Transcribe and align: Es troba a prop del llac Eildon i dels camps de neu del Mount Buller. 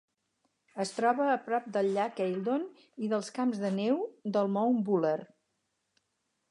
Es 0.83 0.91
troba 0.99 1.27
a 1.33 1.35
prop 1.49 1.67
del 1.75 1.89
llac 1.97 2.21
Eildon 2.25 2.65
i 3.07 3.13
dels 3.13 3.31
camps 3.37 3.63
de 3.67 3.73
neu 3.77 4.01
del 4.37 4.53
Mount 4.57 4.83
Buller. 4.89 5.17